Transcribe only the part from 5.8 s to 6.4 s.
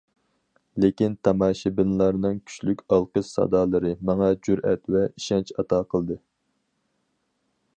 قىلدى.